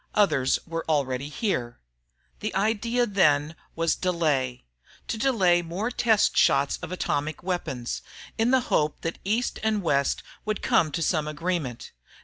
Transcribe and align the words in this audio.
Others 0.15 0.57
were 0.65 0.83
already 0.89 1.29
here. 1.29 1.77
The 2.39 2.55
idea 2.55 3.05
then 3.05 3.55
was 3.75 3.93
delay 3.93 4.65
to 5.07 5.15
delay 5.15 5.61
more 5.61 5.91
test 5.91 6.35
shots 6.35 6.77
of 6.81 6.91
atomic 6.91 7.43
weapons, 7.43 8.01
in 8.35 8.49
the 8.49 8.61
hope 8.61 9.01
that 9.01 9.19
East 9.23 9.59
and 9.61 9.83
West 9.83 10.23
would 10.43 10.63
come 10.63 10.91
to 10.93 11.03
some 11.03 11.27
agreement. 11.27 11.91